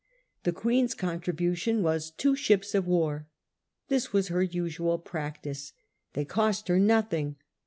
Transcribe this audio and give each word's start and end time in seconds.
The 0.45 0.51
Queen's 0.51 0.95
contribution 0.95 1.83
was 1.83 2.09
two 2.09 2.35
ships 2.35 2.73
of 2.73 2.87
war. 2.87 3.27
This 3.87 4.11
was 4.11 4.29
her 4.29 4.41
usual 4.41 4.97
practice. 4.97 5.73
They 6.13 6.25
cost 6.25 6.69
her 6.69 6.79
nothing. 6.79 7.35